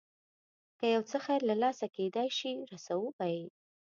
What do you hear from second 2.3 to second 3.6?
شي رسوو به یې.